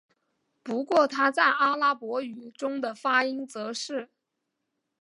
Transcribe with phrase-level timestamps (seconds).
[0.63, 4.09] 不过它在阿拉伯语中的发音则是。